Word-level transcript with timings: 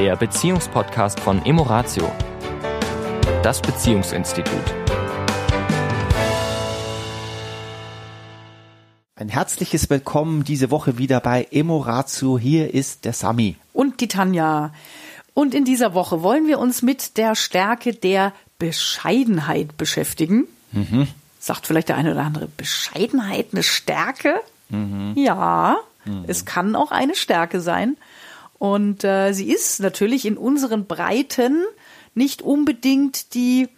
der 0.00 0.16
Beziehungspodcast 0.16 1.20
von 1.20 1.44
Emoratio, 1.44 2.10
das 3.42 3.60
Beziehungsinstitut. 3.60 4.54
Ein 9.14 9.28
herzliches 9.28 9.90
Willkommen 9.90 10.42
diese 10.42 10.70
Woche 10.70 10.96
wieder 10.96 11.20
bei 11.20 11.46
Emoratio. 11.50 12.38
Hier 12.38 12.72
ist 12.72 13.04
der 13.04 13.12
Sami. 13.12 13.56
Und 13.74 14.00
die 14.00 14.08
Tanja. 14.08 14.72
Und 15.34 15.54
in 15.54 15.66
dieser 15.66 15.92
Woche 15.92 16.22
wollen 16.22 16.46
wir 16.46 16.60
uns 16.60 16.80
mit 16.80 17.18
der 17.18 17.34
Stärke 17.34 17.92
der 17.92 18.32
Bescheidenheit 18.58 19.76
beschäftigen. 19.76 20.46
Mhm. 20.72 21.08
Sagt 21.38 21.66
vielleicht 21.66 21.90
der 21.90 21.98
eine 21.98 22.12
oder 22.12 22.22
andere, 22.22 22.48
Bescheidenheit 22.48 23.48
eine 23.52 23.62
Stärke? 23.62 24.40
Mhm. 24.70 25.12
Ja, 25.14 25.76
mhm. 26.06 26.24
es 26.26 26.46
kann 26.46 26.74
auch 26.74 26.90
eine 26.90 27.14
Stärke 27.14 27.60
sein. 27.60 27.98
Und 28.60 29.04
äh, 29.04 29.32
sie 29.32 29.50
ist 29.50 29.80
natürlich 29.80 30.26
in 30.26 30.36
unseren 30.36 30.84
Breiten 30.84 31.64
nicht 32.14 32.42
unbedingt 32.42 33.32
die 33.32 33.70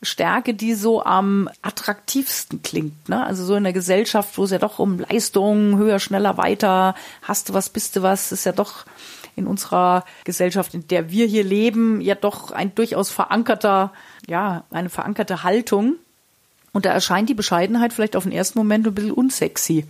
Stärke, 0.00 0.54
die 0.54 0.72
so 0.72 1.04
am 1.04 1.50
attraktivsten 1.60 2.62
klingt. 2.62 3.10
Ne? 3.10 3.22
Also 3.22 3.44
so 3.44 3.54
in 3.54 3.64
der 3.64 3.74
Gesellschaft, 3.74 4.38
wo 4.38 4.44
es 4.44 4.50
ja 4.50 4.56
doch 4.56 4.78
um 4.78 4.98
Leistung, 4.98 5.76
höher, 5.76 5.98
schneller, 5.98 6.38
weiter, 6.38 6.94
hast 7.20 7.50
du 7.50 7.52
was, 7.52 7.68
bist 7.68 7.96
du 7.96 8.02
was, 8.02 8.32
ist 8.32 8.46
ja 8.46 8.52
doch 8.52 8.86
in 9.36 9.46
unserer 9.46 10.06
Gesellschaft, 10.24 10.72
in 10.72 10.88
der 10.88 11.10
wir 11.10 11.26
hier 11.26 11.44
leben, 11.44 12.00
ja 12.00 12.14
doch 12.14 12.50
ein 12.50 12.74
durchaus 12.74 13.10
verankerter, 13.10 13.92
ja, 14.26 14.64
eine 14.70 14.88
verankerte 14.88 15.42
Haltung. 15.42 15.96
Und 16.72 16.86
da 16.86 16.92
erscheint 16.92 17.28
die 17.28 17.34
Bescheidenheit 17.34 17.92
vielleicht 17.92 18.16
auf 18.16 18.22
den 18.22 18.32
ersten 18.32 18.58
Moment 18.58 18.86
ein 18.86 18.94
bisschen 18.94 19.12
unsexy. 19.12 19.84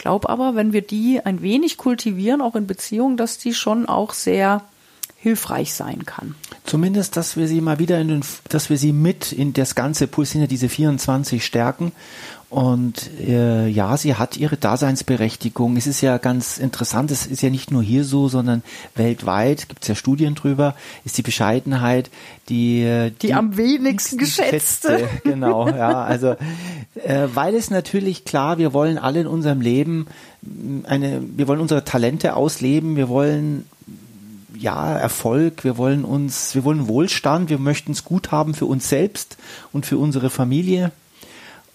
Glaub 0.00 0.30
aber, 0.30 0.54
wenn 0.54 0.72
wir 0.72 0.80
die 0.80 1.20
ein 1.22 1.42
wenig 1.42 1.76
kultivieren, 1.76 2.40
auch 2.40 2.56
in 2.56 2.66
Beziehungen, 2.66 3.18
dass 3.18 3.36
die 3.36 3.52
schon 3.52 3.84
auch 3.84 4.14
sehr 4.14 4.62
hilfreich 5.18 5.74
sein 5.74 6.06
kann. 6.06 6.34
Zumindest, 6.64 7.18
dass 7.18 7.36
wir 7.36 7.46
sie 7.46 7.60
mal 7.60 7.78
wieder 7.78 8.00
in 8.00 8.08
den, 8.08 8.24
dass 8.48 8.70
wir 8.70 8.78
sie 8.78 8.94
mit 8.94 9.30
in 9.30 9.52
das 9.52 9.74
ganze 9.74 10.06
Puls 10.06 10.30
sind 10.30 10.40
ja 10.40 10.46
diese 10.46 10.70
24 10.70 11.44
Stärken. 11.44 11.92
Und 12.50 13.08
äh, 13.20 13.68
ja, 13.68 13.96
sie 13.96 14.16
hat 14.16 14.36
ihre 14.36 14.56
Daseinsberechtigung. 14.56 15.76
Es 15.76 15.86
ist 15.86 16.00
ja 16.00 16.18
ganz 16.18 16.58
interessant, 16.58 17.12
es 17.12 17.24
ist 17.24 17.42
ja 17.42 17.48
nicht 17.48 17.70
nur 17.70 17.80
hier 17.80 18.02
so, 18.02 18.28
sondern 18.28 18.64
weltweit 18.96 19.68
gibt 19.68 19.82
es 19.82 19.88
ja 19.88 19.94
Studien 19.94 20.34
drüber, 20.34 20.74
ist 21.04 21.16
die 21.16 21.22
Bescheidenheit 21.22 22.10
die 22.48 23.10
die, 23.22 23.28
die 23.28 23.34
am 23.34 23.56
wenigsten 23.56 24.18
geschätzte. 24.18 24.88
geschätzte. 24.88 25.08
Genau, 25.30 25.68
ja, 25.68 26.02
also 26.02 26.34
äh, 27.04 27.28
weil 27.32 27.54
es 27.54 27.70
natürlich 27.70 28.24
klar, 28.24 28.58
wir 28.58 28.72
wollen 28.72 28.98
alle 28.98 29.20
in 29.20 29.26
unserem 29.28 29.60
Leben 29.60 30.08
eine, 30.84 31.22
wir 31.36 31.46
wollen 31.46 31.60
unsere 31.60 31.84
Talente 31.84 32.34
ausleben, 32.34 32.96
wir 32.96 33.08
wollen 33.08 33.64
ja, 34.58 34.96
Erfolg, 34.96 35.62
wir 35.62 35.78
wollen 35.78 36.04
uns, 36.04 36.56
wir 36.56 36.64
wollen 36.64 36.88
Wohlstand, 36.88 37.48
wir 37.48 37.58
möchten 37.58 37.92
es 37.92 38.04
gut 38.04 38.32
haben 38.32 38.54
für 38.54 38.66
uns 38.66 38.88
selbst 38.88 39.36
und 39.72 39.86
für 39.86 39.98
unsere 39.98 40.30
Familie. 40.30 40.90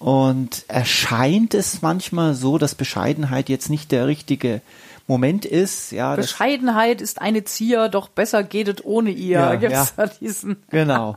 Und 0.06 0.66
erscheint 0.68 1.56
es 1.56 1.82
manchmal 1.82 2.36
so, 2.36 2.60
dass 2.60 2.76
Bescheidenheit 2.76 3.50
jetzt 3.50 3.72
nicht 3.72 3.92
der 3.92 4.06
richtige 4.06 4.62
Moment 5.08 5.46
ist. 5.46 5.92
Ja, 5.92 6.16
Bescheidenheit 6.16 7.02
ist 7.02 7.20
eine 7.24 7.44
Zier, 7.44 7.90
doch 7.90 8.10
besser 8.10 8.44
geht 8.44 8.68
es 8.68 8.86
ohne 8.86 9.10
ihr. 9.10 9.40
Ja, 9.40 9.56
Gibt's 9.56 9.96
ja. 9.98 10.06
diesen? 10.22 10.58
Genau. 10.70 11.16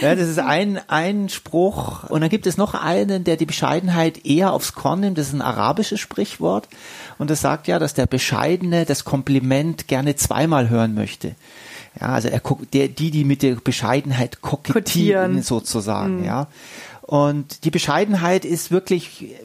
Ja, 0.00 0.16
das 0.16 0.28
ist 0.28 0.40
ein, 0.40 0.80
ein 0.88 1.28
Spruch. 1.28 2.10
Und 2.10 2.22
dann 2.22 2.28
gibt 2.28 2.48
es 2.48 2.56
noch 2.56 2.74
einen, 2.74 3.22
der 3.22 3.36
die 3.36 3.46
Bescheidenheit 3.46 4.26
eher 4.26 4.52
aufs 4.52 4.72
Korn 4.72 4.98
nimmt. 4.98 5.16
Das 5.16 5.28
ist 5.28 5.34
ein 5.34 5.40
arabisches 5.40 6.00
Sprichwort. 6.00 6.66
Und 7.18 7.30
das 7.30 7.40
sagt 7.40 7.68
ja, 7.68 7.78
dass 7.78 7.94
der 7.94 8.08
Bescheidene 8.08 8.84
das 8.84 9.04
Kompliment 9.04 9.86
gerne 9.86 10.16
zweimal 10.16 10.70
hören 10.70 10.94
möchte. 10.94 11.36
Ja, 12.00 12.08
also 12.08 12.28
er 12.28 12.40
guckt, 12.40 12.74
der, 12.74 12.88
die, 12.88 13.12
die 13.12 13.24
mit 13.24 13.42
der 13.42 13.54
Bescheidenheit 13.54 14.40
kokettieren, 14.40 15.42
sozusagen, 15.42 16.18
mhm. 16.18 16.24
ja. 16.24 16.48
Und 17.06 17.64
die 17.64 17.70
Bescheidenheit 17.70 18.46
ist 18.46 18.70
wirklich, 18.70 19.36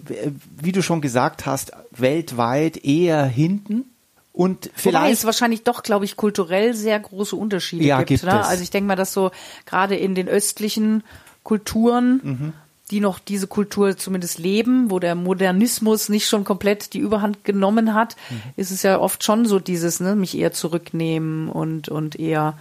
wie 0.62 0.72
du 0.72 0.82
schon 0.82 1.02
gesagt 1.02 1.46
hast, 1.46 1.74
weltweit 1.92 2.86
eher 2.86 3.26
hinten. 3.26 3.84
Und 4.32 4.72
vielleicht 4.74 4.96
Wobei 4.96 5.12
es 5.12 5.26
wahrscheinlich 5.26 5.64
doch, 5.64 5.84
glaube 5.84 6.06
ich, 6.06 6.16
kulturell 6.16 6.74
sehr 6.74 6.98
große 6.98 7.36
Unterschiede 7.36 7.84
ja, 7.84 7.98
gibt. 7.98 8.22
gibt 8.22 8.24
ne? 8.24 8.46
Also 8.46 8.64
ich 8.64 8.70
denke 8.70 8.88
mal, 8.88 8.96
dass 8.96 9.12
so 9.12 9.32
gerade 9.66 9.98
in 9.98 10.16
den 10.16 10.30
östlichen 10.30 11.04
Kulturen, 11.44 12.22
mhm. 12.24 12.54
die 12.92 13.02
noch 13.02 13.20
diese 13.20 13.48
Kultur 13.48 13.98
zumindest 13.98 14.40
leben, 14.40 14.90
wo 14.90 15.00
der 15.00 15.16
Modernismus 15.16 16.08
nicht 16.08 16.28
schon 16.28 16.46
komplett 16.46 16.94
die 16.94 17.00
Überhand 17.00 17.44
genommen 17.44 17.94
hat, 17.94 18.16
mhm. 18.30 18.42
ist 18.56 18.72
es 18.72 18.84
ja 18.84 19.00
oft 19.02 19.26
schon 19.26 19.46
so 19.46 19.60
dieses, 19.60 20.00
ne, 20.00 20.16
mich 20.16 20.38
eher 20.38 20.54
zurücknehmen 20.54 21.50
und 21.50 21.90
und 21.90 22.18
eher 22.18 22.58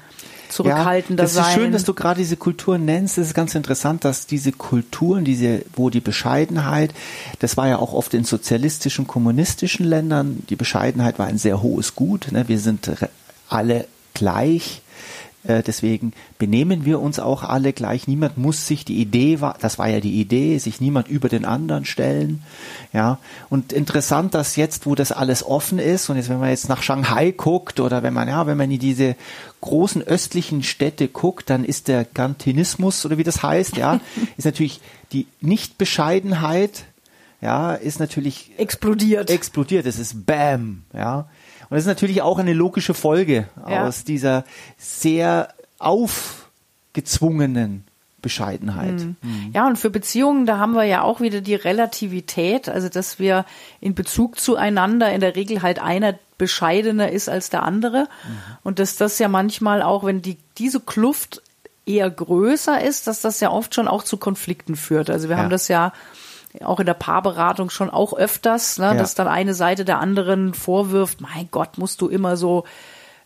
zurückhaltender 0.49 1.25
ja, 1.25 1.29
sein. 1.29 1.43
Es 1.43 1.49
ist 1.49 1.55
schön, 1.55 1.73
dass 1.73 1.85
du 1.85 1.95
gerade 1.95 2.21
diese 2.21 2.37
Kulturen 2.37 2.85
nennst. 2.85 3.19
Es 3.19 3.29
ist 3.29 3.35
ganz 3.35 3.55
interessant, 3.55 4.05
dass 4.05 4.27
diese 4.27 4.53
Kulturen, 4.53 5.25
diese, 5.25 5.65
wo 5.75 5.91
die 5.91 6.01
Bescheidenheit, 6.01 6.95
das 7.39 7.57
war 7.57 7.69
ja 7.69 7.79
auch 7.79 7.93
oft 7.93 8.15
in 8.15 8.25
sozialistischen, 8.25 9.07
kommunistischen 9.07 9.87
Ländern, 9.87 10.43
die 10.49 10.57
Bescheidenheit 10.57 11.19
war 11.19 11.27
ein 11.27 11.39
sehr 11.39 11.63
hohes 11.63 11.95
Gut. 11.95 12.33
Ne? 12.33 12.49
Wir 12.49 12.59
sind 12.59 12.91
alle 13.49 13.87
gleich. 14.15 14.83
Äh, 15.45 15.63
deswegen 15.63 16.13
benehmen 16.39 16.85
wir 16.85 17.01
uns 17.01 17.21
auch 17.21 17.45
alle 17.45 17.73
gleich. 17.73 18.09
Niemand 18.09 18.39
muss 18.39 18.67
sich 18.67 18.85
die 18.85 19.01
Idee, 19.01 19.39
das 19.61 19.79
war 19.79 19.89
ja 19.89 20.01
die 20.01 20.21
Idee, 20.21 20.59
sich 20.59 20.81
niemand 20.81 21.09
über 21.09 21.29
den 21.29 21.45
anderen 21.45 21.85
stellen. 21.85 22.43
Ja. 22.93 23.19
Und 23.49 23.73
interessant, 23.73 24.35
dass 24.35 24.57
jetzt, 24.57 24.87
wo 24.87 24.95
das 24.95 25.13
alles 25.13 25.45
offen 25.45 25.79
ist, 25.79 26.11
und 26.11 26.17
jetzt, 26.17 26.29
wenn 26.29 26.41
man 26.41 26.51
jetzt 26.51 26.69
nach 26.69 26.83
Shanghai 26.83 27.31
guckt 27.31 27.79
oder 27.79 28.03
wenn 28.03 28.15
man, 28.15 28.29
ja, 28.29 28.47
wenn 28.47 28.57
man 28.57 28.71
in 28.71 28.81
diese 28.81 29.15
großen 29.61 30.03
östlichen 30.03 30.63
Städte 30.63 31.09
guckt, 31.09 31.51
dann 31.51 31.65
ist 31.65 31.89
der 31.89 32.05
Gantinismus 32.05 33.07
oder 33.07 33.17
wie 33.17 33.25
das 33.25 33.43
heißt, 33.43 33.77
ja, 33.77 34.01
ist 34.37 34.45
natürlich 34.45 34.81
die 35.13 35.27
Nichtbescheidenheit, 35.41 36.85
ja, 37.41 37.75
ist 37.75 38.01
natürlich 38.01 38.51
explodiert. 38.59 39.31
Explodiert. 39.31 39.87
Es 39.87 40.01
ist 40.01 40.27
Bam, 40.27 40.83
ja. 40.93 41.29
Und 41.71 41.75
das 41.75 41.85
ist 41.85 41.89
natürlich 41.89 42.23
auch 42.23 42.39
eine 42.39 42.53
logische 42.53 42.95
Folge 42.95 43.49
ja. 43.69 43.87
aus 43.87 44.05
dieser 44.05 44.45
sehr 44.77 45.49
aufgezwungenen 45.79 47.85
Bescheidenheit. 48.21 48.95
Mhm. 48.95 49.17
Mhm. 49.23 49.51
Ja, 49.55 49.67
und 49.67 49.77
für 49.77 49.91
Beziehungen, 49.91 50.45
da 50.45 50.59
haben 50.59 50.75
wir 50.75 50.85
ja 50.85 51.03
auch 51.03 51.21
wieder 51.21 51.41
die 51.41 51.55
Relativität, 51.55 52.69
also 52.69 52.89
dass 52.89 53.19
wir 53.19 53.45
in 53.81 53.95
Bezug 53.95 54.41
zueinander 54.41 55.13
in 55.13 55.21
der 55.21 55.37
Regel 55.37 55.63
halt 55.63 55.81
einer 55.81 56.15
bescheidener 56.37 57.11
ist 57.11 57.29
als 57.29 57.51
der 57.51 57.63
andere. 57.63 58.03
Mhm. 58.03 58.57
Und 58.65 58.79
dass 58.79 58.97
das 58.97 59.19
ja 59.19 59.29
manchmal 59.29 59.83
auch, 59.83 60.05
wenn 60.05 60.23
die, 60.23 60.37
diese 60.57 60.81
Kluft 60.81 61.43
eher 61.87 62.11
größer 62.11 62.83
ist, 62.83 63.07
dass 63.07 63.21
das 63.21 63.41
ja 63.41 63.51
oft 63.51 63.75
schon 63.75 63.89
auch 63.89 64.03
zu 64.03 64.17
Konflikten 64.17 64.77
führt. 64.77 65.11
Also 65.11 65.29
wir 65.29 65.37
ja. 65.37 65.43
haben 65.43 65.51
das 65.51 65.69
ja 65.69 65.93
auch 66.63 66.81
in 66.81 66.87
der 66.87 66.95
Paarberatung 66.95 67.71
schon 67.71 67.91
auch 67.91 68.15
öfters, 68.15 68.79
ne, 68.79 68.87
ja. 68.87 68.95
dass 68.95 69.15
dann 69.15 69.29
eine 69.29 69.55
Seite 69.55 69.85
der 69.85 69.99
anderen 69.99 70.55
vorwirft, 70.55 71.21
mein 71.21 71.49
Gott, 71.51 71.79
musst 71.79 72.01
du 72.01 72.09
immer 72.09 72.37
so 72.37 72.65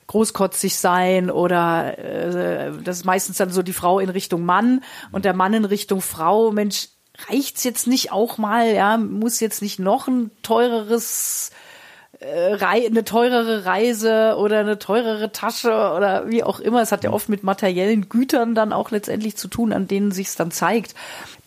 großkotzig 0.09 0.77
sein 0.77 1.31
oder 1.31 1.99
äh, 1.99 2.73
das 2.83 2.99
ist 2.99 3.05
meistens 3.05 3.39
dann 3.39 3.51
so 3.51 3.63
die 3.63 3.73
Frau 3.73 3.99
in 3.99 4.11
Richtung 4.11 4.45
Mann 4.45 4.83
und 5.11 5.25
der 5.25 5.35
Mann 5.35 5.55
in 5.55 5.65
Richtung 5.65 6.01
Frau. 6.01 6.51
Mensch, 6.51 6.89
reicht's 7.29 7.65
jetzt 7.65 7.87
nicht 7.87 8.13
auch 8.13 8.39
mal, 8.39 8.75
ja, 8.75 8.97
muss 8.97 9.41
jetzt 9.41 9.63
nicht 9.63 9.79
noch 9.79 10.09
ein 10.09 10.31
teureres 10.43 11.51
eine 12.61 13.05
teurere 13.05 13.65
Reise 13.65 14.37
oder 14.39 14.61
eine 14.61 14.79
teurere 14.79 15.33
Tasche 15.33 15.71
oder 15.71 16.29
wie 16.29 16.43
auch 16.43 16.61
immer. 16.61 16.83
Es 16.83 16.93
hat 16.93 17.05
ja 17.05 17.11
oft 17.11 17.29
mit 17.29 17.43
materiellen 17.43 18.09
Gütern 18.09 18.55
dann 18.55 18.73
auch 18.73 18.91
letztendlich 18.91 19.37
zu 19.37 19.49
tun, 19.49 19.73
an 19.73 19.89
denen 19.89 20.13
sich 20.13 20.29
es 20.29 20.37
dann 20.37 20.51
zeigt, 20.51 20.95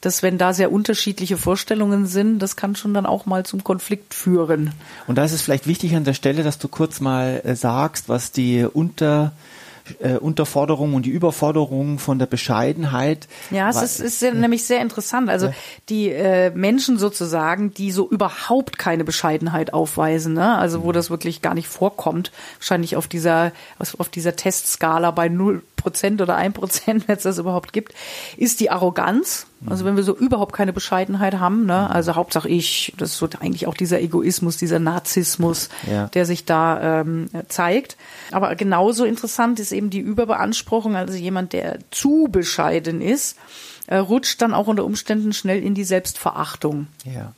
dass 0.02 0.22
wenn 0.22 0.38
da 0.38 0.54
sehr 0.54 0.72
unterschiedliche 0.72 1.38
Vorstellungen 1.38 2.06
sind, 2.06 2.40
das 2.40 2.56
kann 2.56 2.76
schon 2.76 2.94
dann 2.94 3.06
auch 3.06 3.26
mal 3.26 3.46
zum 3.46 3.64
Konflikt 3.64 4.14
führen. 4.14 4.72
Und 5.08 5.18
da 5.18 5.24
ist 5.24 5.32
es 5.34 5.42
vielleicht 5.42 5.68
wichtig 5.68 5.96
an 5.96 6.04
der 6.04 6.14
Stelle, 6.14 6.44
dass 6.44 6.60
du 6.60 6.68
kurz 6.68 7.00
mal 7.00 7.42
äh, 7.44 7.56
sagst, 7.56 8.10
was 8.10 8.32
die 8.32 8.66
unter 8.66 9.32
äh, 10.00 10.18
Unterforderung 10.18 10.94
und 10.94 11.06
die 11.06 11.12
Überforderung 11.12 12.00
von 12.00 12.20
der 12.20 12.26
Bescheidenheit. 12.26 13.28
Ja, 13.52 13.70
es 13.70 13.82
ist, 13.82 14.00
ist 14.00 14.20
sehr, 14.20 14.34
nämlich 14.34 14.66
sehr 14.66 14.82
interessant. 14.82 15.30
Also 15.30 15.54
die 15.90 16.10
äh, 16.10 16.52
Menschen 16.52 16.98
sozusagen, 16.98 17.74
die 17.74 17.92
so 17.92 18.10
überhaupt 18.10 18.78
keine 18.78 19.04
Bescheidenheit 19.04 19.74
aufweisen, 19.74 20.34
ne? 20.34 20.58
also 20.58 20.84
wo 20.84 20.92
das 20.92 21.10
wirklich 21.10 21.42
gar 21.42 21.54
nicht 21.54 21.68
vorkommt, 21.68 22.32
wahrscheinlich 22.60 22.96
auf 22.96 23.08
dieser 23.08 23.52
auf 23.78 24.10
dieser 24.10 24.36
Testskala 24.36 25.12
bei 25.12 25.30
null 25.30 25.62
Prozent 25.86 26.20
oder 26.20 26.36
ein 26.36 26.52
Prozent, 26.52 27.08
wenn 27.08 27.18
es 27.18 27.24
das 27.24 27.38
überhaupt 27.38 27.72
gibt, 27.72 27.94
ist 28.38 28.60
die 28.60 28.72
Arroganz. 28.72 29.46
Also 29.70 29.86
wenn 29.86 29.96
wir 29.96 30.04
so 30.04 30.16
überhaupt 30.16 30.54
keine 30.54 30.74
Bescheidenheit 30.74 31.40
haben, 31.40 31.66
ne? 31.66 31.90
also 31.90 32.16
Hauptsache 32.16 32.50
ich, 32.50 32.94
das 32.98 33.12
ist 33.12 33.18
so 33.18 33.28
eigentlich 33.40 33.68
auch 33.68 33.74
dieser 33.74 34.02
Egoismus, 34.02 34.58
dieser 34.58 34.80
Narzissmus, 34.80 35.70
ja. 35.90 36.08
der 36.08 36.26
sich 36.26 36.46
da 36.46 37.02
ähm, 37.02 37.30
zeigt. 37.48 37.98
Aber 38.32 38.56
genauso 38.56 39.06
interessant 39.06 39.60
ist 39.60 39.72
eben 39.72 39.90
die 39.90 40.00
Überbeanspruchung, 40.00 40.96
also 40.96 41.14
jemand, 41.14 41.54
der 41.54 41.80
zu 41.92 42.28
bescheiden 42.32 43.02
ist, 43.02 43.38
äh, 43.88 43.98
rutscht 43.98 44.42
dann 44.42 44.54
auch 44.54 44.68
unter 44.68 44.86
Umständen 44.86 45.34
schnell 45.34 45.62
in 45.62 45.76
die 45.76 45.84
Selbstverachtung. 45.84 46.88
Ja. 47.04 47.34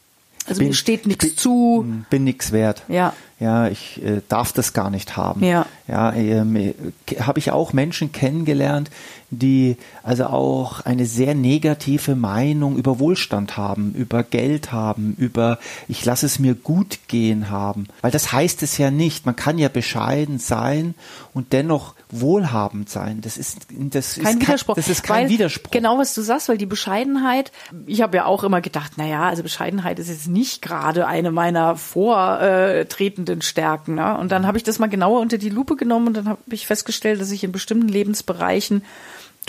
Also 0.48 0.60
bin, 0.60 0.70
mir 0.70 0.74
steht 0.74 1.06
nichts 1.08 1.36
zu. 1.36 1.86
Bin 2.10 2.24
nix 2.24 2.52
wert. 2.54 2.84
Ja. 2.88 3.14
ja, 3.40 3.68
ich 3.68 4.02
äh, 4.02 4.22
darf 4.30 4.54
das 4.54 4.72
gar 4.72 4.90
nicht 4.90 5.18
haben. 5.18 5.44
Ja. 5.44 5.66
Ja, 5.88 6.14
ähm, 6.14 6.56
äh, 6.56 6.74
habe 7.20 7.40
ich 7.40 7.52
auch 7.52 7.74
Menschen 7.74 8.14
kennengelernt, 8.14 8.90
die 9.30 9.76
also 10.04 10.28
auch 10.28 10.86
eine 10.86 11.06
sehr 11.06 11.36
negative 11.36 12.16
Meinung 12.16 12.78
über 12.78 13.00
Wohlstand 13.00 13.58
haben, 13.58 13.94
über 13.94 14.24
Geld 14.24 14.72
haben, 14.72 15.16
über 15.18 15.60
ich 15.88 16.06
lasse 16.06 16.26
es 16.26 16.40
mir 16.40 16.56
gut 16.56 17.00
gehen 17.08 17.50
haben. 17.50 17.88
Weil 18.02 18.12
das 18.12 18.32
heißt 18.32 18.64
es 18.64 18.78
ja 18.78 18.90
nicht. 18.90 19.26
Man 19.26 19.36
kann 19.36 19.58
ja 19.58 19.68
bescheiden 19.68 20.40
sein 20.40 20.96
und 21.34 21.52
dennoch 21.52 21.94
wohlhabend 22.10 22.90
sein. 22.90 23.20
Das 23.22 23.38
ist 23.38 23.68
das 23.70 24.16
kein 24.16 24.38
ist 24.38 24.42
Widerspruch. 24.42 24.76
das 24.76 24.88
ist 24.88 25.04
kein 25.04 25.26
weil, 25.26 25.30
Widerspruch. 25.30 25.72
Genau, 25.72 25.98
was 25.98 26.14
du 26.14 26.22
sagst, 26.22 26.48
weil 26.48 26.58
die 26.58 26.66
Bescheidenheit, 26.66 27.52
ich 27.86 28.02
habe 28.02 28.18
ja 28.18 28.26
auch 28.26 28.44
immer 28.46 28.62
gedacht, 28.62 28.94
na 28.96 29.06
ja, 29.06 29.28
also 29.28 29.44
Bescheidenheit 29.44 30.00
ist 30.00 30.08
jetzt 30.08 30.28
nicht 30.28 30.62
gerade 30.62 31.06
eine 31.06 31.32
meiner 31.32 31.76
vortretenden 31.76 33.42
Stärken. 33.42 33.96
Ne? 33.96 34.18
Und 34.18 34.32
dann 34.32 34.48
habe 34.48 34.58
ich 34.58 34.64
das 34.64 34.80
mal 34.80 34.88
genauer 34.88 35.20
unter 35.20 35.38
die 35.38 35.50
Lupe 35.50 35.76
genommen 35.76 36.08
und 36.08 36.14
dann 36.16 36.30
habe 36.30 36.42
ich 36.50 36.66
festgestellt, 36.66 37.20
dass 37.20 37.32
ich 37.32 37.44
in 37.44 37.52
bestimmten 37.52 37.90
Lebensbereichen 37.90 38.84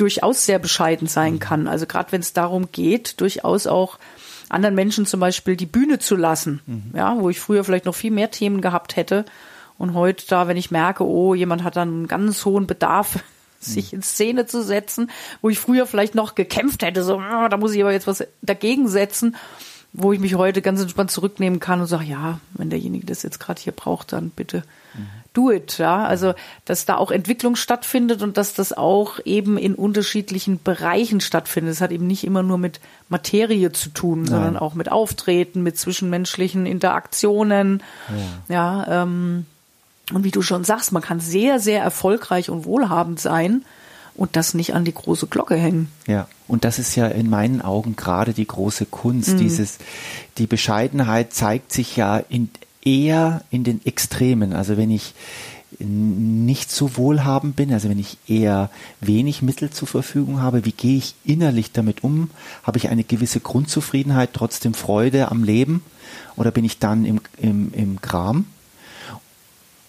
durchaus 0.00 0.46
sehr 0.46 0.58
bescheiden 0.58 1.06
sein 1.08 1.34
Mhm. 1.34 1.38
kann. 1.40 1.68
Also 1.68 1.86
gerade 1.86 2.12
wenn 2.12 2.20
es 2.20 2.32
darum 2.32 2.70
geht, 2.72 3.20
durchaus 3.20 3.66
auch 3.66 3.98
anderen 4.48 4.74
Menschen 4.74 5.04
zum 5.04 5.20
Beispiel 5.20 5.56
die 5.56 5.66
Bühne 5.66 5.98
zu 5.98 6.16
lassen. 6.16 6.60
Mhm. 6.66 6.92
Ja, 6.94 7.16
wo 7.18 7.28
ich 7.28 7.40
früher 7.40 7.64
vielleicht 7.64 7.84
noch 7.84 7.94
viel 7.94 8.10
mehr 8.10 8.30
Themen 8.30 8.60
gehabt 8.60 8.96
hätte. 8.96 9.24
Und 9.76 9.94
heute 9.94 10.24
da, 10.26 10.48
wenn 10.48 10.56
ich 10.56 10.70
merke, 10.70 11.04
oh, 11.04 11.34
jemand 11.34 11.62
hat 11.62 11.76
dann 11.76 11.88
einen 11.88 12.08
ganz 12.08 12.44
hohen 12.44 12.66
Bedarf, 12.66 13.18
sich 13.60 13.92
in 13.92 14.02
Szene 14.02 14.46
zu 14.46 14.62
setzen, 14.62 15.10
wo 15.42 15.48
ich 15.48 15.58
früher 15.58 15.86
vielleicht 15.86 16.14
noch 16.14 16.34
gekämpft 16.36 16.82
hätte, 16.82 17.02
so, 17.02 17.18
ah, 17.18 17.48
da 17.48 17.56
muss 17.56 17.74
ich 17.74 17.80
aber 17.82 17.92
jetzt 17.92 18.06
was 18.06 18.24
dagegen 18.40 18.88
setzen, 18.88 19.36
wo 19.92 20.12
ich 20.12 20.20
mich 20.20 20.34
heute 20.34 20.62
ganz 20.62 20.80
entspannt 20.80 21.10
zurücknehmen 21.10 21.60
kann 21.60 21.80
und 21.80 21.86
sage, 21.86 22.04
ja, 22.04 22.40
wenn 22.54 22.70
derjenige 22.70 23.06
das 23.06 23.22
jetzt 23.22 23.40
gerade 23.40 23.60
hier 23.60 23.72
braucht, 23.72 24.12
dann 24.12 24.30
bitte 24.30 24.62
do 25.38 25.50
it, 25.50 25.78
ja. 25.78 26.04
Also, 26.04 26.34
dass 26.64 26.84
da 26.84 26.96
auch 26.96 27.10
Entwicklung 27.10 27.54
stattfindet 27.54 28.22
und 28.22 28.36
dass 28.36 28.54
das 28.54 28.72
auch 28.72 29.20
eben 29.24 29.56
in 29.56 29.74
unterschiedlichen 29.74 30.60
Bereichen 30.62 31.20
stattfindet. 31.20 31.74
Es 31.74 31.80
hat 31.80 31.92
eben 31.92 32.06
nicht 32.06 32.24
immer 32.24 32.42
nur 32.42 32.58
mit 32.58 32.80
Materie 33.08 33.72
zu 33.72 33.90
tun, 33.90 34.26
sondern 34.26 34.56
auch 34.56 34.74
mit 34.74 34.90
Auftreten, 34.90 35.62
mit 35.62 35.78
zwischenmenschlichen 35.78 36.66
Interaktionen. 36.66 37.82
Ja, 38.48 39.02
ähm, 39.02 39.46
und 40.12 40.24
wie 40.24 40.30
du 40.30 40.42
schon 40.42 40.64
sagst, 40.64 40.92
man 40.92 41.02
kann 41.02 41.20
sehr, 41.20 41.60
sehr 41.60 41.82
erfolgreich 41.82 42.50
und 42.50 42.64
wohlhabend 42.64 43.20
sein 43.20 43.64
und 44.18 44.34
das 44.34 44.52
nicht 44.52 44.74
an 44.74 44.84
die 44.84 44.92
große 44.92 45.28
Glocke 45.28 45.54
hängen. 45.54 45.88
Ja, 46.08 46.28
und 46.48 46.64
das 46.64 46.78
ist 46.78 46.96
ja 46.96 47.06
in 47.06 47.30
meinen 47.30 47.62
Augen 47.62 47.94
gerade 47.94 48.34
die 48.34 48.46
große 48.46 48.86
Kunst. 48.86 49.38
Dieses, 49.38 49.78
die 50.38 50.48
Bescheidenheit 50.48 51.32
zeigt 51.32 51.72
sich 51.72 51.96
ja 51.96 52.18
in, 52.28 52.50
eher 52.84 53.42
in 53.50 53.62
den 53.62 53.80
Extremen. 53.86 54.52
Also 54.52 54.76
wenn 54.76 54.90
ich 54.90 55.14
nicht 55.78 56.72
so 56.72 56.96
wohlhabend 56.96 57.54
bin, 57.54 57.72
also 57.72 57.88
wenn 57.88 57.98
ich 58.00 58.18
eher 58.26 58.70
wenig 59.00 59.42
Mittel 59.42 59.70
zur 59.70 59.86
Verfügung 59.86 60.40
habe, 60.40 60.64
wie 60.64 60.72
gehe 60.72 60.98
ich 60.98 61.14
innerlich 61.24 61.70
damit 61.70 62.02
um? 62.02 62.30
Habe 62.64 62.78
ich 62.78 62.88
eine 62.88 63.04
gewisse 63.04 63.38
Grundzufriedenheit, 63.38 64.30
trotzdem 64.32 64.74
Freude 64.74 65.30
am 65.30 65.44
Leben? 65.44 65.84
Oder 66.34 66.50
bin 66.50 66.64
ich 66.64 66.80
dann 66.80 67.04
im, 67.04 67.20
im, 67.36 67.72
im 67.72 68.00
Gram? 68.00 68.46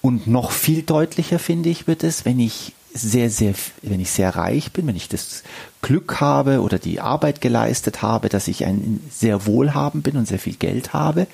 Und 0.01 0.27
noch 0.27 0.51
viel 0.51 0.83
deutlicher 0.83 1.39
finde 1.39 1.69
ich 1.69 1.87
wird 1.87 2.03
es, 2.03 2.25
wenn 2.25 2.39
ich 2.39 2.73
sehr, 2.93 3.29
sehr, 3.29 3.53
wenn 3.81 3.99
ich 3.99 4.11
sehr 4.11 4.35
reich 4.35 4.71
bin, 4.71 4.87
wenn 4.87 4.95
ich 4.95 5.09
das 5.09 5.43
Glück 5.81 6.19
habe 6.19 6.61
oder 6.61 6.79
die 6.79 6.99
Arbeit 6.99 7.41
geleistet 7.41 8.01
habe, 8.01 8.29
dass 8.29 8.47
ich 8.47 8.65
ein 8.65 9.01
sehr 9.11 9.45
wohlhabend 9.45 10.03
bin 10.03 10.17
und 10.17 10.27
sehr 10.27 10.39
viel 10.39 10.55
Geld 10.55 10.93
habe, 10.93 11.27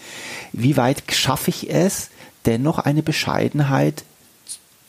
wie 0.52 0.78
weit 0.78 1.04
schaffe 1.12 1.50
ich 1.50 1.70
es, 1.70 2.10
dennoch 2.46 2.80
eine 2.80 3.04
Bescheidenheit 3.04 4.04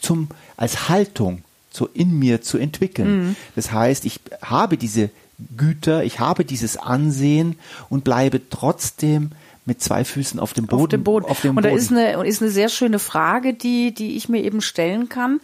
zum, 0.00 0.28
als 0.56 0.88
Haltung 0.88 1.42
so 1.70 1.88
in 1.92 2.18
mir 2.18 2.42
zu 2.42 2.58
entwickeln. 2.58 3.36
Das 3.54 3.72
heißt, 3.72 4.04
ich 4.04 4.20
habe 4.42 4.76
diese 4.76 5.10
Güter, 5.56 6.04
ich 6.04 6.20
habe 6.20 6.44
dieses 6.44 6.76
Ansehen 6.76 7.56
und 7.90 8.04
bleibe 8.04 8.48
trotzdem 8.48 9.30
mit 9.66 9.82
zwei 9.82 10.04
Füßen 10.04 10.40
auf 10.40 10.54
dem 10.54 10.66
Boden. 10.66 10.82
Auf 10.82 10.88
dem 10.88 11.04
Boden. 11.04 11.26
Auf 11.26 11.40
dem 11.40 11.56
und 11.56 11.62
da 11.62 11.68
Boden. 11.68 11.78
ist 11.78 11.90
eine, 11.90 12.26
ist 12.26 12.40
eine 12.40 12.50
sehr 12.50 12.68
schöne 12.68 12.98
Frage, 12.98 13.52
die, 13.52 13.92
die 13.92 14.16
ich 14.16 14.28
mir 14.28 14.42
eben 14.42 14.62
stellen 14.62 15.08
kann. 15.08 15.40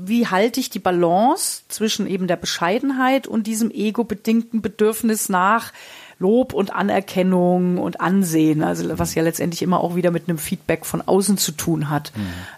Wie 0.00 0.26
halte 0.26 0.60
ich 0.60 0.70
die 0.70 0.78
Balance 0.78 1.62
zwischen 1.68 2.06
eben 2.06 2.26
der 2.26 2.36
Bescheidenheit 2.36 3.26
und 3.26 3.46
diesem 3.46 3.70
ego-bedingten 3.70 4.62
Bedürfnis 4.62 5.28
nach 5.28 5.72
Lob 6.20 6.52
und 6.52 6.72
Anerkennung 6.72 7.78
und 7.78 8.00
Ansehen, 8.00 8.62
also 8.62 8.98
was 8.98 9.14
ja 9.14 9.22
letztendlich 9.22 9.62
immer 9.62 9.80
auch 9.80 9.94
wieder 9.94 10.10
mit 10.10 10.28
einem 10.28 10.38
Feedback 10.38 10.84
von 10.84 11.00
außen 11.00 11.38
zu 11.38 11.52
tun 11.52 11.90
hat. 11.90 12.12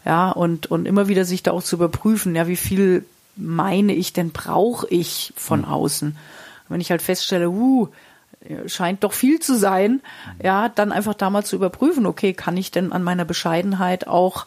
Ja, 0.04 0.30
und, 0.30 0.70
und 0.70 0.86
immer 0.86 1.08
wieder 1.08 1.24
sich 1.24 1.42
da 1.42 1.52
auch 1.52 1.62
zu 1.62 1.76
überprüfen, 1.76 2.34
ja, 2.34 2.46
wie 2.46 2.56
viel 2.56 3.04
meine 3.36 3.94
ich 3.94 4.12
denn 4.12 4.30
brauche 4.30 4.88
ich 4.88 5.32
von 5.36 5.64
außen? 5.64 6.16
Wenn 6.68 6.80
ich 6.80 6.90
halt 6.90 7.02
feststelle, 7.02 7.50
uh, 7.50 7.88
scheint 8.66 9.04
doch 9.04 9.12
viel 9.12 9.40
zu 9.40 9.58
sein, 9.58 10.00
ja, 10.42 10.70
dann 10.70 10.92
einfach 10.92 11.14
da 11.14 11.28
mal 11.28 11.44
zu 11.44 11.56
überprüfen, 11.56 12.06
okay, 12.06 12.32
kann 12.32 12.56
ich 12.56 12.70
denn 12.70 12.92
an 12.92 13.02
meiner 13.02 13.26
Bescheidenheit 13.26 14.06
auch 14.06 14.46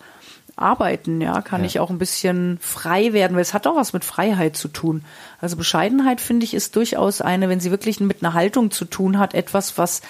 arbeiten, 0.56 1.20
ja, 1.22 1.42
kann 1.42 1.62
Ja. 1.62 1.68
ich 1.68 1.80
auch 1.80 1.90
ein 1.90 1.98
bisschen 1.98 2.58
frei 2.62 3.12
werden, 3.14 3.36
weil 3.36 3.42
es 3.42 3.54
hat 3.54 3.66
auch 3.68 3.76
was 3.76 3.94
mit 3.94 4.06
Freiheit 4.06 4.56
zu 4.56 4.68
tun. 4.68 5.04
Also 5.42 5.56
Bescheidenheit, 5.58 6.22
finde 6.22 6.44
ich, 6.46 6.54
ist 6.54 6.76
durchaus 6.76 7.22
eine, 7.22 7.50
wenn 7.50 7.60
sie 7.60 7.72
wirklich 7.72 8.00
mit 8.00 8.24
einer 8.24 8.34
Haltung 8.34 8.70
zu 8.72 8.86
tun 8.86 9.18
hat, 9.18 9.34
etwas, 9.34 9.78
was 9.78 10.02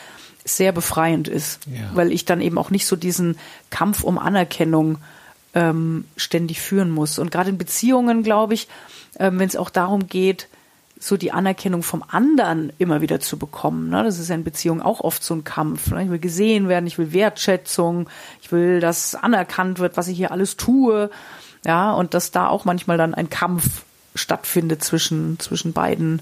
sehr 0.46 0.74
befreiend 0.74 1.30
ist, 1.30 1.60
Ja. 1.68 1.90
weil 1.94 2.12
ich 2.12 2.26
dann 2.26 2.42
eben 2.42 2.58
auch 2.58 2.70
nicht 2.70 2.86
so 2.86 2.96
diesen 2.98 3.38
Kampf 3.70 4.04
um 4.04 4.18
Anerkennung 4.20 4.98
ähm, 5.56 6.06
ständig 6.18 6.60
führen 6.62 6.90
muss. 6.92 7.20
Und 7.20 7.32
gerade 7.32 7.52
in 7.52 7.58
Beziehungen, 7.58 8.24
glaube 8.24 8.54
ich, 8.56 8.68
ähm, 9.20 9.40
wenn 9.40 9.48
es 9.48 9.56
auch 9.56 9.70
darum 9.70 10.08
geht, 10.08 10.48
so 11.04 11.18
die 11.18 11.34
Anerkennung 11.34 11.84
vom 11.84 12.02
anderen 12.08 12.72
immer 12.78 13.02
wieder 13.02 13.20
zu 13.20 13.38
bekommen. 13.38 13.90
Ne? 13.90 14.04
Das 14.04 14.20
ist 14.20 14.30
ja 14.30 14.36
in 14.36 14.46
Beziehungen 14.46 14.82
auch 14.82 15.02
oft 15.02 15.22
so 15.22 15.34
ein 15.34 15.44
Kampf. 15.44 15.92
Ne? 15.92 16.06
Ich 16.06 16.10
will 16.10 16.20
gesehen 16.20 16.70
werden, 16.70 16.88
ich 16.88 16.98
will 16.98 17.12
Wertschätzung, 17.12 18.10
ich 18.42 18.54
will, 18.54 18.80
dass 18.80 19.14
anerkannt 19.14 19.80
wird, 19.80 19.98
was 19.98 20.08
ich 20.08 20.16
hier 20.16 20.32
alles 20.32 20.56
tue. 20.56 21.10
Ja, 21.66 21.92
und 21.92 22.14
dass 22.14 22.32
da 22.32 22.48
auch 22.48 22.64
manchmal 22.64 22.98
dann 22.98 23.14
ein 23.14 23.30
Kampf 23.30 23.84
stattfindet 24.16 24.82
zwischen, 24.82 25.40
zwischen 25.40 25.74
beiden 25.74 26.22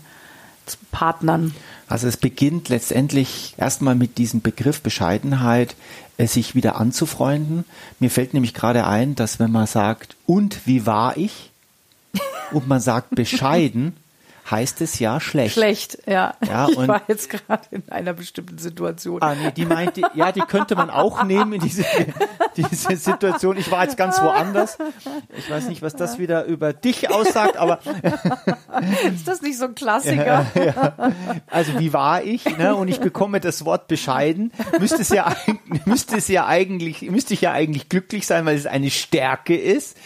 Partnern. 0.92 1.54
Also 1.88 2.08
es 2.08 2.18
beginnt 2.18 2.70
letztendlich 2.70 3.54
erstmal 3.58 3.94
mit 3.94 4.18
diesem 4.18 4.42
Begriff 4.42 4.82
Bescheidenheit, 4.82 5.76
äh, 6.18 6.26
sich 6.26 6.56
wieder 6.56 6.78
anzufreunden. 6.78 7.66
Mir 8.00 8.10
fällt 8.10 8.34
nämlich 8.34 8.56
gerade 8.56 8.88
ein, 8.88 9.14
dass 9.14 9.40
wenn 9.40 9.52
man 9.52 9.68
sagt, 9.68 10.16
und 10.26 10.66
wie 10.66 10.88
war 10.88 11.18
ich? 11.18 11.52
Und 12.52 12.68
man 12.68 12.82
sagt 12.82 13.12
bescheiden, 13.12 13.96
heißt 14.50 14.82
es 14.82 15.00
ja 15.00 15.20
schlecht. 15.20 15.54
Schlecht, 15.54 15.98
ja. 16.08 16.34
Ja, 16.48 16.68
ich 16.70 16.78
war 16.88 17.02
jetzt 17.08 17.30
gerade 17.30 17.64
in 17.72 17.84
einer 17.90 18.14
bestimmten 18.14 18.58
Situation. 18.58 19.22
Ah, 19.22 19.36
nee, 19.36 19.52
die 19.52 19.66
meinte, 19.66 20.02
ja, 20.14 20.32
die 20.32 20.42
könnte 20.42 20.76
man 20.76 20.90
auch 20.90 21.24
nehmen 21.24 21.54
in 21.54 21.62
diese, 21.62 21.86
diese 22.58 22.96
Situation. 22.98 23.58
Ich 23.58 23.70
war 23.72 23.84
jetzt 23.84 23.98
ganz 23.98 24.22
woanders. 24.22 24.78
Ich 25.38 25.50
weiß 25.50 25.68
nicht, 25.70 25.82
was 25.82 25.96
das 25.96 26.18
wieder 26.20 26.46
über 26.46 26.74
dich 26.74 27.10
aussagt, 27.12 27.58
aber 27.58 27.80
Ist 29.14 29.28
das 29.28 29.42
nicht 29.42 29.58
so 29.58 29.66
ein 29.66 29.76
Klassiker? 29.76 30.46
also 31.48 31.80
wie 31.80 31.94
war 31.94 32.24
ich? 32.24 32.46
Ne? 32.58 32.76
Und 32.76 32.88
ich 32.88 33.00
bekomme 33.00 33.40
das 33.40 33.66
Wort 33.66 33.88
bescheiden. 33.88 34.52
Müsste 34.80 35.02
es 35.02 35.10
ja, 35.10 35.28
eig- 35.28 35.60
müsste 35.86 36.18
es 36.18 36.28
ja 36.28 36.46
eigentlich, 36.46 37.10
müsste 37.10 37.34
ich 37.34 37.42
ja 37.42 37.52
eigentlich 37.52 37.90
glücklich 37.90 38.28
sein, 38.28 38.46
weil 38.46 38.58
es 38.58 38.66
eine 38.66 38.90
Stärke 38.90 39.56
ist. 39.56 39.98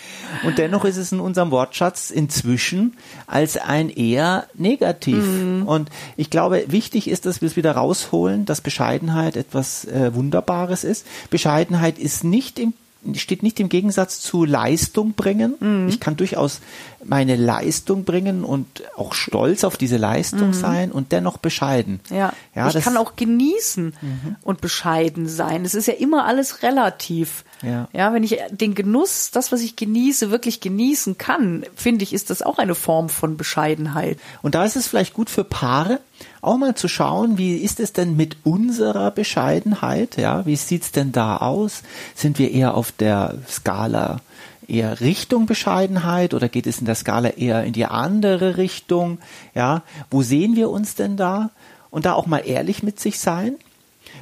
Und 0.43 0.57
dennoch 0.57 0.85
ist 0.85 0.97
es 0.97 1.11
in 1.11 1.19
unserem 1.19 1.51
Wortschatz 1.51 2.11
inzwischen 2.11 2.97
als 3.27 3.57
ein 3.57 3.89
eher 3.89 4.47
negativ. 4.53 5.23
Und 5.65 5.89
ich 6.17 6.29
glaube, 6.29 6.65
wichtig 6.67 7.07
ist, 7.07 7.25
dass 7.25 7.41
wir 7.41 7.47
es 7.47 7.55
wieder 7.55 7.71
rausholen, 7.71 8.45
dass 8.45 8.61
Bescheidenheit 8.61 9.35
etwas 9.35 9.85
äh, 9.85 10.13
Wunderbares 10.13 10.83
ist. 10.83 11.05
Bescheidenheit 11.29 11.97
ist 11.97 12.23
nicht 12.23 12.59
im 12.59 12.73
steht 13.13 13.43
nicht 13.43 13.59
im 13.59 13.69
Gegensatz 13.69 14.19
zu 14.19 14.45
Leistung 14.45 15.13
bringen. 15.13 15.87
Ich 15.87 15.99
kann 15.99 16.17
durchaus 16.17 16.61
meine 17.03 17.35
Leistung 17.35 18.03
bringen 18.03 18.43
und 18.43 18.83
auch 18.95 19.13
stolz 19.13 19.63
auf 19.63 19.77
diese 19.77 19.97
Leistung 19.97 20.53
sein 20.53 20.91
und 20.91 21.11
dennoch 21.11 21.37
bescheiden. 21.37 21.99
Ja, 22.09 22.33
ja 22.55 22.69
ich 22.69 22.83
kann 22.83 22.97
auch 22.97 23.15
genießen 23.15 23.93
und 24.41 24.61
bescheiden 24.61 25.27
sein. 25.27 25.65
Es 25.65 25.75
ist 25.75 25.87
ja 25.87 25.93
immer 25.93 26.25
alles 26.25 26.63
relativ. 26.63 27.43
Ja. 27.61 27.87
ja, 27.93 28.13
wenn 28.13 28.23
ich 28.23 28.37
den 28.51 28.75
Genuss, 28.75 29.31
das, 29.31 29.51
was 29.51 29.61
ich 29.61 29.75
genieße, 29.75 30.29
wirklich 30.29 30.59
genießen 30.59 31.17
kann, 31.17 31.65
finde 31.75 32.03
ich, 32.03 32.13
ist 32.13 32.29
das 32.29 32.41
auch 32.41 32.57
eine 32.57 32.75
Form 32.75 33.09
von 33.09 33.37
Bescheidenheit. 33.37 34.19
Und 34.41 34.55
da 34.55 34.65
ist 34.65 34.75
es 34.75 34.87
vielleicht 34.87 35.13
gut 35.13 35.29
für 35.29 35.43
Paare, 35.43 35.99
auch 36.45 36.57
mal 36.57 36.75
zu 36.75 36.87
schauen, 36.87 37.37
wie 37.37 37.57
ist 37.57 37.79
es 37.79 37.93
denn 37.93 38.15
mit 38.15 38.37
unserer 38.43 39.11
Bescheidenheit? 39.11 40.17
Ja, 40.17 40.45
wie 40.45 40.55
sieht's 40.55 40.91
denn 40.91 41.11
da 41.11 41.37
aus? 41.37 41.81
Sind 42.15 42.39
wir 42.39 42.51
eher 42.51 42.75
auf 42.75 42.91
der 42.91 43.39
Skala 43.49 44.21
eher 44.67 44.99
Richtung 44.99 45.45
Bescheidenheit 45.45 46.33
oder 46.33 46.49
geht 46.49 46.67
es 46.67 46.79
in 46.79 46.85
der 46.85 46.95
Skala 46.95 47.29
eher 47.29 47.63
in 47.63 47.73
die 47.73 47.85
andere 47.85 48.57
Richtung? 48.57 49.19
Ja, 49.53 49.83
wo 50.09 50.21
sehen 50.21 50.55
wir 50.55 50.69
uns 50.69 50.95
denn 50.95 51.17
da? 51.17 51.51
Und 51.89 52.05
da 52.05 52.13
auch 52.13 52.25
mal 52.25 52.39
ehrlich 52.39 52.83
mit 52.83 52.99
sich 52.99 53.19
sein. 53.19 53.55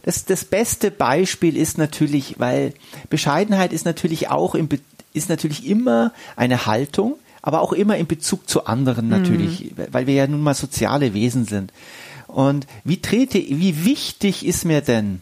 Das, 0.03 0.25
das 0.25 0.45
beste 0.45 0.91
Beispiel 0.91 1.55
ist 1.57 1.77
natürlich, 1.77 2.39
weil 2.39 2.73
Bescheidenheit 3.09 3.73
ist 3.73 3.85
natürlich 3.85 4.29
auch 4.29 4.55
im, 4.55 4.69
ist 5.13 5.29
natürlich 5.29 5.65
immer 5.65 6.11
eine 6.35 6.65
Haltung, 6.65 7.15
aber 7.41 7.61
auch 7.61 7.73
immer 7.73 7.97
in 7.97 8.07
Bezug 8.07 8.49
zu 8.49 8.65
anderen 8.65 9.09
natürlich, 9.09 9.71
mhm. 9.71 9.87
weil 9.91 10.07
wir 10.07 10.13
ja 10.13 10.27
nun 10.27 10.41
mal 10.41 10.53
soziale 10.53 11.13
Wesen 11.13 11.45
sind. 11.45 11.71
Und 12.27 12.67
wie 12.83 13.01
trete, 13.01 13.37
wie 13.37 13.85
wichtig 13.85 14.45
ist 14.45 14.65
mir 14.65 14.81
denn, 14.81 15.21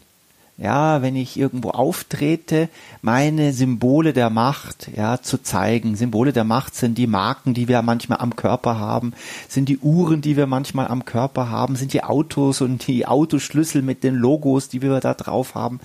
ja, 0.61 1.01
wenn 1.01 1.15
ich 1.15 1.39
irgendwo 1.39 1.71
auftrete, 1.71 2.69
meine 3.01 3.51
Symbole 3.51 4.13
der 4.13 4.29
Macht, 4.29 4.91
ja, 4.95 5.19
zu 5.19 5.41
zeigen. 5.41 5.95
Symbole 5.95 6.33
der 6.33 6.43
Macht 6.43 6.75
sind 6.75 6.99
die 6.99 7.07
Marken, 7.07 7.55
die 7.55 7.67
wir 7.67 7.81
manchmal 7.81 8.19
am 8.19 8.35
Körper 8.35 8.77
haben, 8.77 9.13
sind 9.47 9.69
die 9.69 9.79
Uhren, 9.79 10.21
die 10.21 10.37
wir 10.37 10.45
manchmal 10.45 10.87
am 10.87 11.03
Körper 11.03 11.49
haben, 11.49 11.75
sind 11.75 11.93
die 11.93 12.03
Autos 12.03 12.61
und 12.61 12.85
die 12.85 13.07
Autoschlüssel 13.07 13.81
mit 13.81 14.03
den 14.03 14.13
Logos, 14.13 14.69
die 14.69 14.83
wir 14.83 14.99
da 14.99 15.15
drauf 15.15 15.55
haben. 15.55 15.79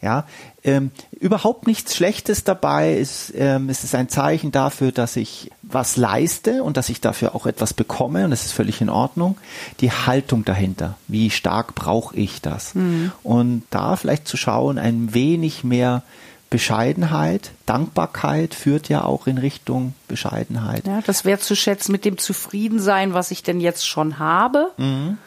Ja, 0.00 0.26
ähm, 0.62 0.92
überhaupt 1.18 1.66
nichts 1.66 1.96
Schlechtes 1.96 2.44
dabei. 2.44 2.98
Es, 2.98 3.32
ähm, 3.36 3.68
es 3.68 3.82
ist 3.82 3.96
ein 3.96 4.08
Zeichen 4.08 4.52
dafür, 4.52 4.92
dass 4.92 5.16
ich 5.16 5.50
was 5.72 5.96
leiste 5.96 6.62
und 6.62 6.76
dass 6.76 6.88
ich 6.88 7.00
dafür 7.00 7.34
auch 7.34 7.46
etwas 7.46 7.74
bekomme 7.74 8.24
und 8.24 8.30
das 8.30 8.44
ist 8.44 8.52
völlig 8.52 8.80
in 8.80 8.90
Ordnung. 8.90 9.36
Die 9.80 9.90
Haltung 9.90 10.44
dahinter, 10.44 10.96
wie 11.08 11.30
stark 11.30 11.74
brauche 11.74 12.16
ich 12.16 12.40
das? 12.40 12.74
Mhm. 12.74 13.12
Und 13.22 13.64
da 13.70 13.96
vielleicht 13.96 14.28
zu 14.28 14.36
schauen, 14.36 14.78
ein 14.78 15.14
wenig 15.14 15.64
mehr 15.64 16.02
Bescheidenheit, 16.50 17.52
Dankbarkeit 17.64 18.54
führt 18.54 18.88
ja 18.88 19.04
auch 19.04 19.28
in 19.28 19.38
Richtung 19.38 19.94
Bescheidenheit. 20.08 20.86
Ja, 20.86 21.00
das 21.00 21.24
wäre 21.24 21.38
zu 21.38 21.54
schätzen 21.54 21.92
mit 21.92 22.04
dem 22.04 22.18
Zufriedensein, 22.18 23.14
was 23.14 23.30
ich 23.30 23.44
denn 23.44 23.60
jetzt 23.60 23.86
schon 23.86 24.18
habe. 24.18 24.72
Mhm. 24.76 25.18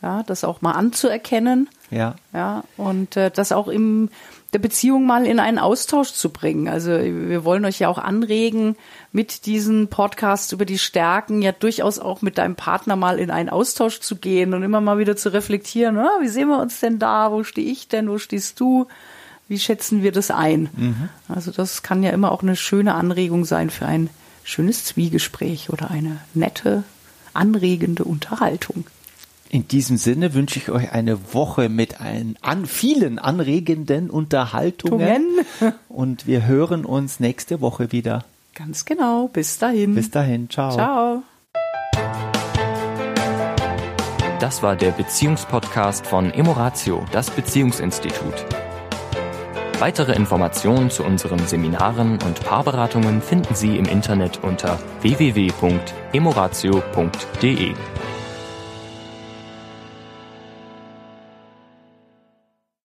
Ja, 0.00 0.22
das 0.22 0.44
auch 0.44 0.60
mal 0.60 0.72
anzuerkennen. 0.72 1.68
Ja. 1.90 2.14
Ja, 2.32 2.64
und 2.76 3.16
äh, 3.16 3.30
das 3.30 3.52
auch 3.52 3.68
im 3.68 4.10
der 4.54 4.58
Beziehung 4.60 5.04
mal 5.04 5.26
in 5.26 5.40
einen 5.40 5.58
Austausch 5.58 6.12
zu 6.12 6.30
bringen. 6.30 6.68
Also 6.68 6.90
wir 6.90 7.44
wollen 7.44 7.66
euch 7.66 7.80
ja 7.80 7.88
auch 7.88 7.98
anregen, 7.98 8.76
mit 9.12 9.44
diesen 9.44 9.88
Podcasts 9.88 10.52
über 10.52 10.64
die 10.64 10.78
Stärken 10.78 11.42
ja 11.42 11.52
durchaus 11.52 11.98
auch 11.98 12.22
mit 12.22 12.38
deinem 12.38 12.56
Partner 12.56 12.96
mal 12.96 13.18
in 13.18 13.30
einen 13.30 13.50
Austausch 13.50 14.00
zu 14.00 14.16
gehen 14.16 14.54
und 14.54 14.62
immer 14.62 14.80
mal 14.80 14.98
wieder 14.98 15.16
zu 15.16 15.32
reflektieren, 15.32 15.98
ah, 15.98 16.18
wie 16.20 16.28
sehen 16.28 16.48
wir 16.48 16.60
uns 16.60 16.80
denn 16.80 16.98
da, 16.98 17.30
wo 17.30 17.44
stehe 17.44 17.70
ich 17.70 17.88
denn, 17.88 18.08
wo 18.08 18.16
stehst 18.16 18.58
du, 18.58 18.86
wie 19.48 19.58
schätzen 19.58 20.02
wir 20.02 20.12
das 20.12 20.30
ein? 20.30 20.70
Mhm. 20.74 21.08
Also 21.28 21.50
das 21.50 21.82
kann 21.82 22.02
ja 22.02 22.10
immer 22.10 22.32
auch 22.32 22.42
eine 22.42 22.56
schöne 22.56 22.94
Anregung 22.94 23.44
sein 23.44 23.68
für 23.68 23.84
ein 23.84 24.08
schönes 24.44 24.84
Zwiegespräch 24.84 25.68
oder 25.68 25.90
eine 25.90 26.20
nette, 26.32 26.84
anregende 27.34 28.04
Unterhaltung. 28.04 28.86
In 29.50 29.66
diesem 29.66 29.96
Sinne 29.96 30.34
wünsche 30.34 30.58
ich 30.58 30.70
euch 30.70 30.92
eine 30.92 31.32
Woche 31.32 31.70
mit 31.70 32.02
ein, 32.02 32.36
an 32.42 32.66
vielen 32.66 33.18
anregenden 33.18 34.10
Unterhaltungen. 34.10 35.24
Und 35.88 36.26
wir 36.26 36.46
hören 36.46 36.84
uns 36.84 37.18
nächste 37.18 37.62
Woche 37.62 37.90
wieder. 37.90 38.26
Ganz 38.54 38.84
genau. 38.84 39.28
Bis 39.28 39.56
dahin. 39.58 39.94
Bis 39.94 40.10
dahin. 40.10 40.50
Ciao. 40.50 40.72
Ciao. 40.72 41.22
Das 44.40 44.62
war 44.62 44.76
der 44.76 44.90
Beziehungspodcast 44.90 46.06
von 46.06 46.30
Emoratio, 46.30 47.06
das 47.10 47.30
Beziehungsinstitut. 47.30 48.44
Weitere 49.78 50.12
Informationen 50.12 50.90
zu 50.90 51.04
unseren 51.04 51.38
Seminaren 51.46 52.18
und 52.22 52.44
Paarberatungen 52.44 53.22
finden 53.22 53.54
Sie 53.54 53.78
im 53.78 53.86
Internet 53.86 54.40
unter 54.42 54.78
www.emoratio.de. 55.00 57.74